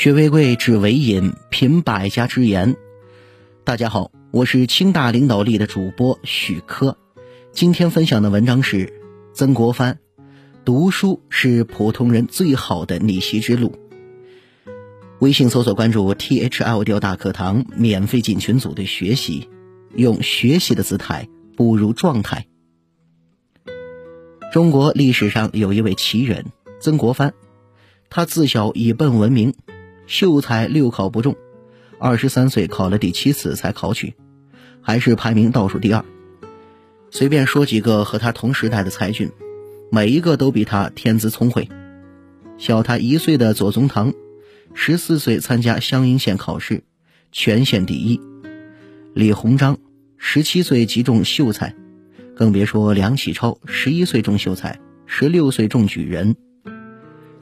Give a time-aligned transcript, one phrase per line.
[0.00, 2.74] 学为贵，知为引，品百家之言。
[3.64, 6.96] 大家好，我是清大领导力的主播许科。
[7.52, 8.94] 今天分享的文章是
[9.34, 9.98] 曾国藩：
[10.64, 13.76] 读书是普通人最好的逆袭之路。
[15.18, 19.50] 微信搜索关注 T H L 调大课堂，免费进群组队学习，
[19.94, 21.28] 用学习的姿态
[21.58, 22.46] 步入状态。
[24.50, 26.46] 中国历史上有一位奇人
[26.80, 27.34] 曾国藩，
[28.08, 29.52] 他自小以笨闻名。
[30.10, 31.36] 秀才六考不中，
[32.00, 34.14] 二十三岁考了第七次才考取，
[34.80, 36.04] 还是排名倒数第二。
[37.12, 39.30] 随便说几个和他同时代的才俊，
[39.88, 41.68] 每一个都比他天资聪慧。
[42.58, 44.12] 小他一岁的左宗棠，
[44.74, 46.82] 十四岁参加湘阴县考试，
[47.30, 48.20] 全县第一。
[49.14, 49.78] 李鸿章
[50.16, 51.76] 十七岁即中秀才，
[52.34, 56.34] 更别说梁启超十一岁中秀才，十六岁中举人。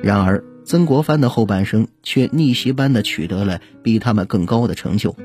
[0.00, 0.44] 然而。
[0.64, 5.16] 曾国藩的后半生却逆袭般的取得了比他们更高的成就，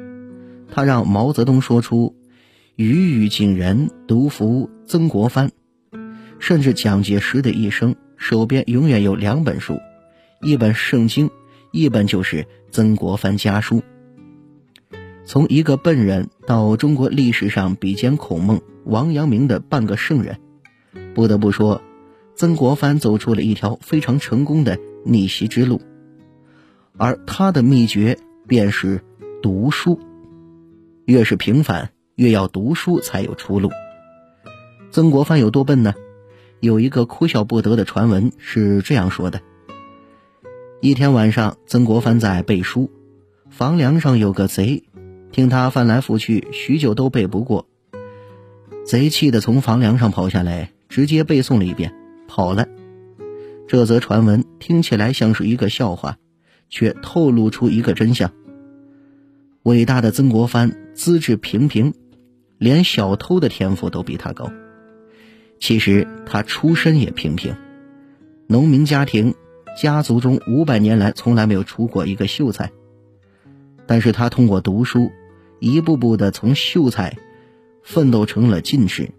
[0.71, 2.15] 他让毛泽东说出
[2.75, 5.51] “语语惊人，独服曾国藩”，
[6.39, 9.77] 甚至蒋介石的一生手边永远有两本书，
[10.41, 11.29] 一本圣经，
[11.71, 13.77] 一本就是《曾国藩家书》。
[15.23, 20.39] 从一个笨人到中国历史上比肩孔孟、王阳明的半个圣人，
[21.13, 21.81] 不得不说，
[22.35, 24.79] 曾国藩走出了一条非常成功的。
[25.07, 25.81] 逆袭之路，
[26.97, 29.01] 而他的秘诀便是
[29.41, 29.99] 读书。
[31.05, 33.71] 越是平凡，越要读书才有出路。
[34.91, 35.93] 曾国藩有多笨呢？
[36.59, 39.41] 有一个哭笑不得的传闻是这样说的：
[40.81, 42.91] 一天晚上，曾国藩在背书，
[43.49, 44.83] 房梁上有个贼，
[45.31, 47.67] 听他翻来覆去，许久都背不过。
[48.83, 51.93] 贼气的从房梁上跑下来，直接背诵了一遍，
[52.27, 52.67] 跑了。
[53.67, 56.17] 这则传闻听起来像是一个笑话，
[56.69, 58.31] 却透露出一个真相。
[59.63, 61.93] 伟大的曾国藩资质平平，
[62.57, 64.49] 连小偷的天赋都比他高。
[65.59, 67.55] 其实他出身也平平，
[68.47, 69.35] 农民家庭，
[69.77, 72.71] 家族中五百年来从来没有出过一个秀才。
[73.85, 75.11] 但是他通过读书，
[75.59, 77.17] 一步步的从秀才
[77.83, 79.09] 奋斗成了进士，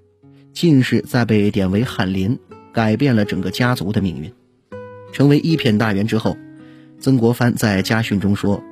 [0.55, 2.39] 进士再被点为翰林，
[2.72, 4.33] 改变了整个家族的命运。
[5.13, 6.37] 成为一品大员之后，
[7.01, 8.63] 曾国藩在家训中说：“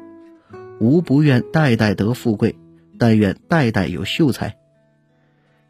[0.81, 2.57] 吾不愿代代得富贵，
[2.99, 4.57] 但愿代代有秀才。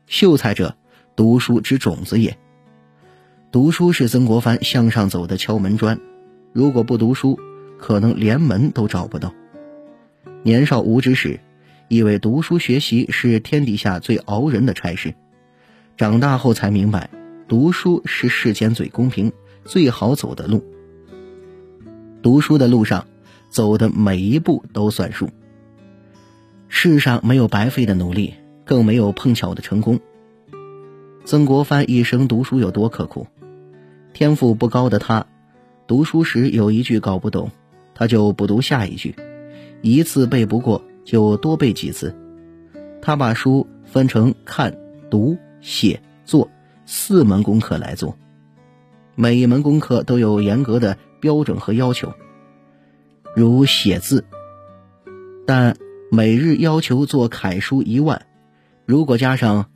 [0.07, 0.77] 秀才者，
[1.15, 2.37] 读书之种子也。
[3.53, 5.99] 读书是曾国藩向上走的敲门砖，
[6.53, 7.39] 如果不读书，
[7.79, 9.33] 可能连门都找不到。
[10.43, 11.41] 年少无知时，
[11.89, 15.15] 以为读书学习是天底下最熬人的差事，
[15.97, 17.09] 长大后才明白，
[17.49, 19.33] 读书是世间最公平。”
[19.67, 20.65] 最好走的路，
[22.23, 23.05] 读书的路上，
[23.51, 25.29] 走的每一步都算数。
[26.69, 28.35] 世上没有白费的努力，
[28.65, 29.99] 更没有碰巧的成功。
[31.25, 33.27] 曾国藩一生读书有多刻苦？
[34.13, 35.27] 天赋不高的他，
[35.87, 37.51] 读书时有一句搞不懂，
[37.93, 39.15] 他就不读下一句，
[39.83, 42.15] 一次背不过就多背几次。
[43.03, 44.77] 他把书分成看、
[45.11, 46.49] 读、写、做
[46.85, 48.17] 四门功课来做。
[49.19, 52.13] 每一门功课都有严格的标准和要求，
[53.35, 54.27] 如写字，
[55.47, 55.75] 但
[56.11, 58.27] 每日要求做楷书一万，
[58.85, 59.71] 如果加上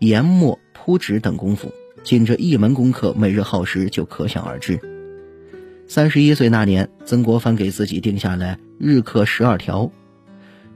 [0.00, 1.72] 研墨铺纸等功夫，
[2.02, 4.80] 仅这一门功课每日耗时就可想而知。
[5.86, 9.92] 三十一岁那年，曾国藩给自己定下了日课十二条：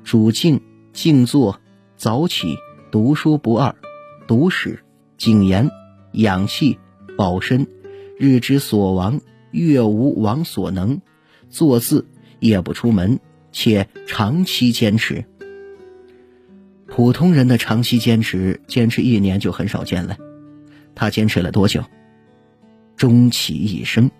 [0.05, 0.61] 主静、
[0.93, 1.61] 静坐、
[1.97, 2.57] 早起、
[2.93, 3.75] 读书不二、
[4.29, 4.79] 读史、
[5.19, 5.69] 谨言、
[6.13, 6.79] 养气、
[7.17, 7.67] 保身。
[8.19, 11.01] 日之所亡，月无亡所能。
[11.49, 12.07] 做字
[12.41, 13.21] 夜不出门，
[13.53, 15.25] 且长期坚持。
[16.87, 20.17] 普通人的长期坚持，坚持一年就很少见了。
[20.95, 21.85] 他坚持了多久？
[22.97, 24.11] 终其一生。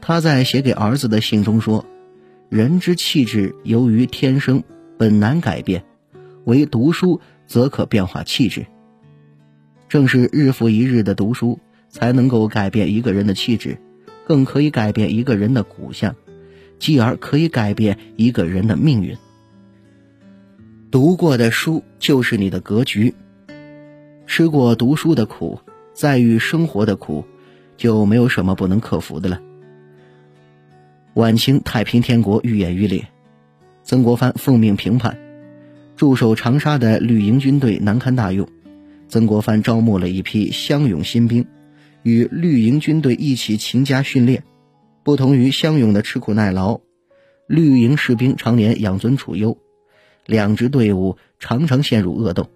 [0.00, 1.84] 他在写给儿子的信中说
[2.48, 4.62] ：“人之气质由于天生
[4.98, 5.84] 本难改变，
[6.44, 8.66] 唯读书则可变化气质。”
[9.88, 11.58] 正是日复一日的读书。
[11.92, 13.78] 才能够改变一个人的气质，
[14.26, 16.16] 更可以改变一个人的骨相，
[16.78, 19.16] 继而可以改变一个人的命运。
[20.90, 23.14] 读过的书就是你的格局，
[24.26, 25.60] 吃过读书的苦，
[25.92, 27.24] 再遇生活的苦，
[27.76, 29.40] 就没有什么不能克服的了。
[31.14, 33.06] 晚清太平天国愈演愈烈，
[33.82, 35.18] 曾国藩奉命平叛，
[35.94, 38.48] 驻守长沙的绿营军队难堪大用，
[39.08, 41.46] 曾国藩招募了一批乡勇新兵。
[42.02, 44.44] 与绿营军队一起勤加训练，
[45.04, 46.80] 不同于乡勇的吃苦耐劳，
[47.46, 49.58] 绿营士兵常年养尊处优，
[50.26, 52.48] 两支队伍常常陷入恶斗。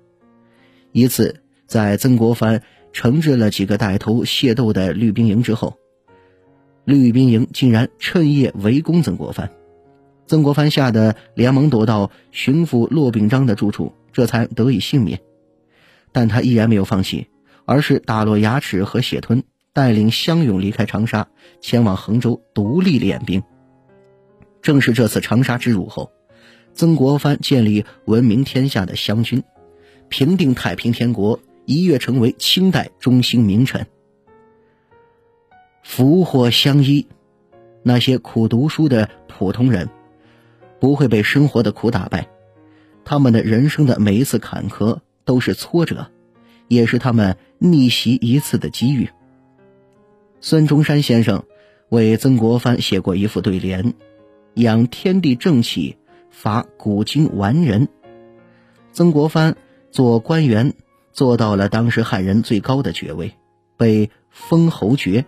[0.92, 2.62] 一次，在曾国藩
[2.92, 5.76] 惩治了几个带头械斗的绿兵营之后，
[6.84, 9.50] 绿兵营竟然趁夜围攻曾国藩。
[10.26, 15.20] 曾国藩吓得连忙躲到巡抚骆秉章的住处，这才得以幸免。
[16.10, 17.28] 但他依然没有放弃，
[17.66, 21.28] 而是打落牙齿和血吞，带领乡勇离开长沙，
[21.60, 23.42] 前往衡州独立练兵。
[24.62, 26.10] 正是这次长沙之辱后，
[26.72, 29.42] 曾国藩建立闻名天下的湘军，
[30.08, 33.86] 平定太平天国，一跃成为清代中兴名臣。
[35.82, 37.06] 福祸相依，
[37.82, 39.90] 那些苦读书的普通人。
[40.78, 42.28] 不会被生活的苦打败，
[43.02, 46.10] 他们的人生的每一次坎坷都是挫折，
[46.68, 49.08] 也是他们逆袭一次的机遇。
[50.40, 51.44] 孙中山先生
[51.88, 53.94] 为曾国藩写过一副对联
[54.54, 55.96] ：“养天地正气，
[56.30, 57.88] 伐古今完人。”
[58.92, 59.56] 曾国藩
[59.90, 60.74] 做官员
[61.12, 63.32] 做到了当时汉人最高的爵位，
[63.76, 65.24] 被封侯爵；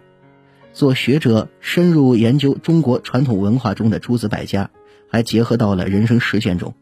[0.73, 4.71] 做学者深入研究中国传统文化中的诸子百家。
[5.11, 6.75] 还结合到了人生实践中。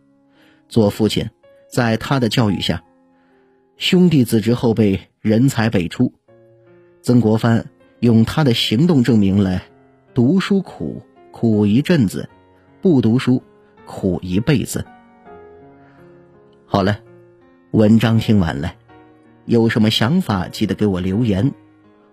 [0.68, 1.30] 做父亲，
[1.72, 2.82] 在他的教育下，
[3.76, 6.14] 兄弟子侄后辈人才辈出。
[7.02, 7.66] 曾国藩
[8.00, 9.62] 用他的行动证明了：
[10.14, 12.26] 读书苦，苦一阵子；
[12.80, 13.42] 不读书，
[13.84, 14.84] 苦一辈子。
[16.64, 17.00] 好了，
[17.70, 18.74] 文章听完了，
[19.44, 21.52] 有什么想法记得给我留言，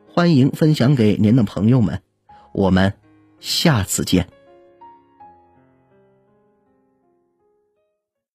[0.05, 2.01] 欢迎分享给您的朋友们。
[2.51, 2.93] 我们
[3.39, 4.27] 下次见。